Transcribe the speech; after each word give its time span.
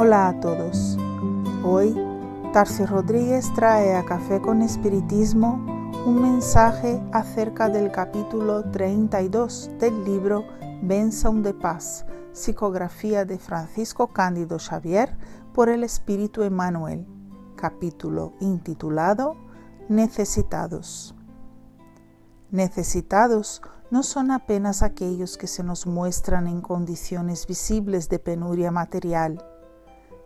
Hola 0.00 0.28
a 0.28 0.38
todos. 0.38 0.96
Hoy 1.64 1.92
Tarsi 2.52 2.86
Rodríguez 2.86 3.52
trae 3.56 3.96
a 3.96 4.04
Café 4.04 4.40
con 4.40 4.62
Espiritismo 4.62 5.54
un 6.06 6.22
mensaje 6.22 7.02
acerca 7.10 7.68
del 7.68 7.90
capítulo 7.90 8.62
32 8.70 9.72
del 9.80 10.04
libro 10.04 10.44
Benson 10.82 11.42
de 11.42 11.52
Paz, 11.52 12.06
psicografía 12.32 13.24
de 13.24 13.40
Francisco 13.40 14.06
Cándido 14.12 14.60
Xavier 14.60 15.18
por 15.52 15.68
el 15.68 15.82
Espíritu 15.82 16.44
Emmanuel, 16.44 17.04
capítulo 17.56 18.34
intitulado 18.38 19.34
Necesitados. 19.88 21.16
Necesitados 22.52 23.62
no 23.90 24.04
son 24.04 24.30
apenas 24.30 24.84
aquellos 24.84 25.36
que 25.36 25.48
se 25.48 25.64
nos 25.64 25.88
muestran 25.88 26.46
en 26.46 26.60
condiciones 26.60 27.48
visibles 27.48 28.08
de 28.08 28.20
penuria 28.20 28.70
material 28.70 29.44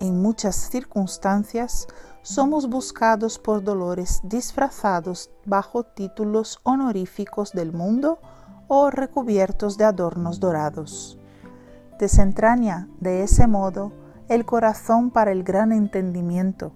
en 0.00 0.20
muchas 0.20 0.56
circunstancias 0.56 1.86
somos 2.22 2.68
buscados 2.68 3.38
por 3.38 3.62
dolores 3.62 4.20
disfrazados 4.22 5.30
bajo 5.46 5.84
títulos 5.84 6.60
honoríficos 6.62 7.52
del 7.52 7.72
mundo 7.72 8.18
o 8.68 8.90
recubiertos 8.90 9.78
de 9.78 9.84
adornos 9.84 10.40
dorados. 10.40 11.18
Desentraña 11.98 12.88
de 13.00 13.22
ese 13.22 13.46
modo 13.46 13.92
el 14.28 14.44
corazón 14.44 15.10
para 15.10 15.32
el 15.32 15.42
gran 15.42 15.72
entendimiento, 15.72 16.72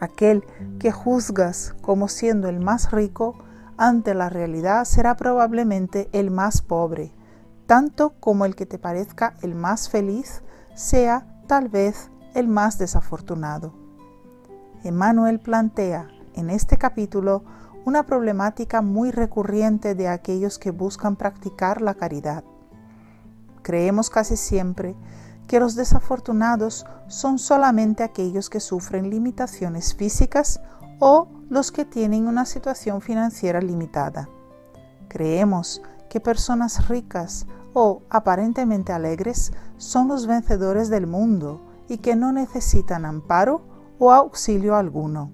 aquel 0.00 0.44
que 0.80 0.90
juzgas 0.90 1.74
como 1.80 2.08
siendo 2.08 2.48
el 2.48 2.58
más 2.58 2.90
rico, 2.90 3.36
ante 3.76 4.14
la 4.14 4.28
realidad 4.28 4.84
será 4.84 5.16
probablemente 5.16 6.08
el 6.12 6.30
más 6.30 6.60
pobre, 6.60 7.12
tanto 7.66 8.14
como 8.20 8.44
el 8.44 8.54
que 8.54 8.66
te 8.66 8.78
parezca 8.78 9.34
el 9.42 9.54
más 9.54 9.88
feliz 9.88 10.42
sea 10.74 11.26
tal 11.46 11.68
vez 11.68 12.11
el 12.34 12.48
más 12.48 12.78
desafortunado. 12.78 13.72
Emmanuel 14.84 15.38
plantea 15.40 16.08
en 16.34 16.50
este 16.50 16.76
capítulo 16.76 17.44
una 17.84 18.04
problemática 18.04 18.80
muy 18.80 19.10
recurrente 19.10 19.94
de 19.94 20.08
aquellos 20.08 20.58
que 20.58 20.70
buscan 20.70 21.16
practicar 21.16 21.82
la 21.82 21.94
caridad. 21.94 22.44
Creemos 23.62 24.10
casi 24.10 24.36
siempre 24.36 24.96
que 25.46 25.60
los 25.60 25.74
desafortunados 25.74 26.86
son 27.08 27.38
solamente 27.38 28.02
aquellos 28.02 28.48
que 28.48 28.60
sufren 28.60 29.10
limitaciones 29.10 29.94
físicas 29.94 30.60
o 30.98 31.28
los 31.48 31.72
que 31.72 31.84
tienen 31.84 32.26
una 32.26 32.46
situación 32.46 33.00
financiera 33.00 33.60
limitada. 33.60 34.28
Creemos 35.08 35.82
que 36.08 36.20
personas 36.20 36.88
ricas 36.88 37.46
o 37.74 38.02
aparentemente 38.08 38.92
alegres 38.92 39.52
son 39.76 40.08
los 40.08 40.26
vencedores 40.26 40.88
del 40.88 41.06
mundo 41.06 41.71
y 41.92 41.98
que 41.98 42.16
no 42.16 42.32
necesitan 42.32 43.04
amparo 43.04 43.60
o 43.98 44.12
auxilio 44.12 44.76
alguno. 44.76 45.30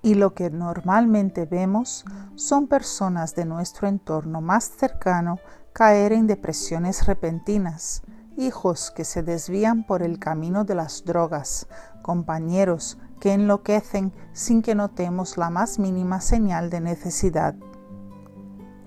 Y 0.00 0.14
lo 0.14 0.32
que 0.32 0.48
normalmente 0.48 1.44
vemos 1.44 2.04
son 2.36 2.68
personas 2.68 3.34
de 3.34 3.44
nuestro 3.44 3.88
entorno 3.88 4.40
más 4.40 4.70
cercano 4.70 5.40
caer 5.72 6.12
en 6.12 6.28
depresiones 6.28 7.04
repentinas, 7.04 8.02
hijos 8.36 8.92
que 8.92 9.04
se 9.04 9.24
desvían 9.24 9.84
por 9.84 10.04
el 10.04 10.20
camino 10.20 10.62
de 10.62 10.76
las 10.76 11.04
drogas, 11.04 11.66
compañeros 12.02 12.96
que 13.18 13.32
enloquecen 13.32 14.12
sin 14.32 14.62
que 14.62 14.76
notemos 14.76 15.36
la 15.36 15.50
más 15.50 15.80
mínima 15.80 16.20
señal 16.20 16.70
de 16.70 16.80
necesidad. 16.80 17.56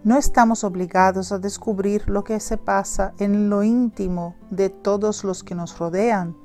No 0.04 0.18
estamos 0.18 0.64
obligados 0.64 1.32
a 1.32 1.38
descubrir 1.38 2.10
lo 2.10 2.24
que 2.24 2.40
se 2.40 2.58
pasa 2.58 3.14
en 3.20 3.52
lo 3.52 3.62
íntimo 3.62 4.36
de 4.50 4.70
todos 4.70 5.24
los 5.24 5.44
que 5.44 5.54
nos 5.54 5.78
rodean, 5.78 6.36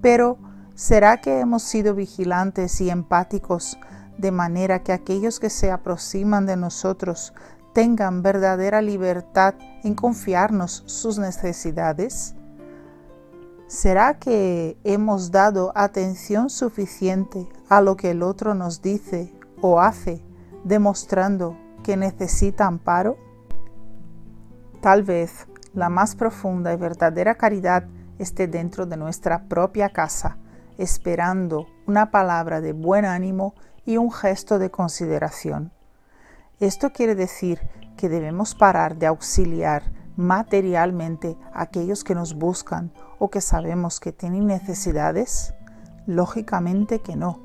pero 0.00 0.38
¿será 0.76 1.20
que 1.20 1.40
hemos 1.40 1.64
sido 1.64 1.96
vigilantes 1.96 2.80
y 2.80 2.90
empáticos 2.90 3.76
de 4.18 4.30
manera 4.30 4.84
que 4.84 4.92
aquellos 4.92 5.40
que 5.40 5.50
se 5.50 5.72
aproximan 5.72 6.46
de 6.46 6.56
nosotros 6.56 7.34
tengan 7.72 8.22
verdadera 8.22 8.80
libertad 8.80 9.54
en 9.82 9.94
confiarnos 9.94 10.84
sus 10.86 11.18
necesidades? 11.18 12.36
¿Será 13.66 14.14
que 14.20 14.78
hemos 14.84 15.32
dado 15.32 15.72
atención 15.74 16.50
suficiente 16.50 17.48
a 17.68 17.80
lo 17.80 17.96
que 17.96 18.12
el 18.12 18.22
otro 18.22 18.54
nos 18.54 18.80
dice 18.80 19.34
o 19.60 19.80
hace, 19.80 20.24
demostrando 20.62 21.56
que 21.82 21.96
necesita 21.96 22.66
amparo? 22.66 23.16
Tal 24.80 25.02
vez 25.02 25.46
la 25.74 25.88
más 25.88 26.16
profunda 26.16 26.72
y 26.72 26.76
verdadera 26.76 27.34
caridad 27.34 27.84
esté 28.18 28.46
dentro 28.46 28.86
de 28.86 28.96
nuestra 28.96 29.44
propia 29.48 29.90
casa, 29.90 30.38
esperando 30.78 31.66
una 31.86 32.10
palabra 32.10 32.60
de 32.60 32.72
buen 32.72 33.04
ánimo 33.04 33.54
y 33.84 33.96
un 33.96 34.12
gesto 34.12 34.58
de 34.58 34.70
consideración. 34.70 35.72
Esto 36.60 36.92
quiere 36.92 37.14
decir 37.14 37.60
que 37.96 38.08
debemos 38.08 38.54
parar 38.54 38.96
de 38.96 39.06
auxiliar 39.06 39.82
materialmente 40.16 41.36
a 41.52 41.62
aquellos 41.62 42.04
que 42.04 42.14
nos 42.14 42.34
buscan 42.34 42.92
o 43.18 43.30
que 43.30 43.40
sabemos 43.40 44.00
que 44.00 44.12
tienen 44.12 44.46
necesidades? 44.46 45.54
Lógicamente 46.06 47.00
que 47.00 47.16
no. 47.16 47.40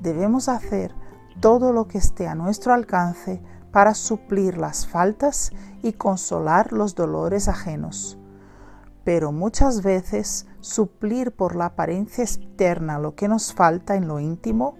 Debemos 0.00 0.48
hacer 0.48 0.94
todo 1.40 1.72
lo 1.72 1.88
que 1.88 1.98
esté 1.98 2.28
a 2.28 2.34
nuestro 2.34 2.72
alcance 2.72 3.42
para 3.72 3.94
suplir 3.94 4.58
las 4.58 4.86
faltas 4.86 5.52
y 5.82 5.92
consolar 5.92 6.72
los 6.72 6.94
dolores 6.94 7.48
ajenos. 7.48 8.18
Pero 9.04 9.32
muchas 9.32 9.82
veces 9.82 10.46
suplir 10.60 11.32
por 11.32 11.56
la 11.56 11.66
apariencia 11.66 12.24
externa 12.24 12.98
lo 12.98 13.14
que 13.14 13.28
nos 13.28 13.54
falta 13.54 13.94
en 13.94 14.08
lo 14.08 14.20
íntimo 14.20 14.76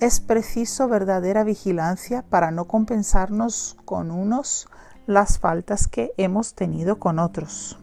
es 0.00 0.20
preciso 0.20 0.88
verdadera 0.88 1.42
vigilancia 1.44 2.22
para 2.22 2.50
no 2.50 2.66
compensarnos 2.66 3.76
con 3.84 4.10
unos 4.10 4.68
las 5.06 5.38
faltas 5.38 5.88
que 5.88 6.12
hemos 6.16 6.54
tenido 6.54 6.98
con 6.98 7.18
otros. 7.18 7.78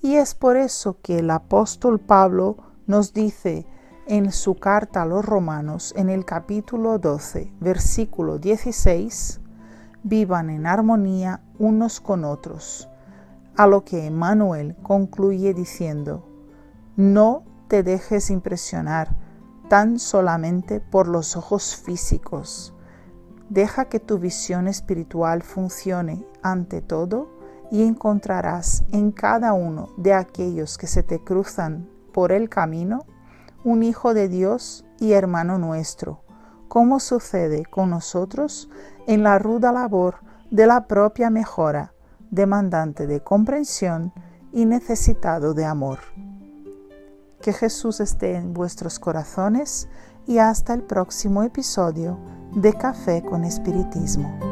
Y 0.00 0.16
es 0.16 0.34
por 0.34 0.56
eso 0.56 0.98
que 1.02 1.20
el 1.20 1.30
apóstol 1.30 2.00
Pablo 2.00 2.56
nos 2.86 3.12
dice 3.12 3.66
en 4.08 4.32
su 4.32 4.54
carta 4.54 5.02
a 5.02 5.06
los 5.06 5.22
romanos 5.22 5.92
en 5.94 6.08
el 6.08 6.24
capítulo 6.24 6.98
12, 6.98 7.52
versículo 7.60 8.38
16, 8.38 9.38
vivan 10.02 10.48
en 10.48 10.66
armonía 10.66 11.42
unos 11.58 12.00
con 12.00 12.24
otros, 12.24 12.88
a 13.54 13.66
lo 13.66 13.84
que 13.84 14.06
Emmanuel 14.06 14.76
concluye 14.82 15.52
diciendo, 15.52 16.26
no 16.96 17.42
te 17.68 17.82
dejes 17.82 18.30
impresionar 18.30 19.14
tan 19.68 19.98
solamente 19.98 20.80
por 20.80 21.06
los 21.06 21.36
ojos 21.36 21.76
físicos. 21.76 22.72
Deja 23.50 23.90
que 23.90 24.00
tu 24.00 24.18
visión 24.18 24.68
espiritual 24.68 25.42
funcione 25.42 26.24
ante 26.42 26.80
todo 26.80 27.28
y 27.70 27.82
encontrarás 27.82 28.84
en 28.90 29.12
cada 29.12 29.52
uno 29.52 29.90
de 29.98 30.14
aquellos 30.14 30.78
que 30.78 30.86
se 30.86 31.02
te 31.02 31.22
cruzan 31.22 31.90
por 32.14 32.32
el 32.32 32.48
camino 32.48 33.04
un 33.64 33.82
Hijo 33.82 34.14
de 34.14 34.28
Dios 34.28 34.84
y 34.98 35.12
hermano 35.12 35.58
nuestro, 35.58 36.22
como 36.68 37.00
sucede 37.00 37.64
con 37.64 37.90
nosotros 37.90 38.70
en 39.06 39.22
la 39.22 39.38
ruda 39.38 39.72
labor 39.72 40.16
de 40.50 40.66
la 40.66 40.86
propia 40.86 41.30
mejora, 41.30 41.92
demandante 42.30 43.06
de 43.06 43.20
comprensión 43.20 44.12
y 44.52 44.66
necesitado 44.66 45.54
de 45.54 45.64
amor. 45.64 45.98
Que 47.40 47.52
Jesús 47.52 48.00
esté 48.00 48.36
en 48.36 48.52
vuestros 48.52 48.98
corazones 48.98 49.88
y 50.26 50.38
hasta 50.38 50.74
el 50.74 50.82
próximo 50.82 51.42
episodio 51.42 52.18
de 52.54 52.72
Café 52.74 53.22
con 53.22 53.44
Espiritismo. 53.44 54.47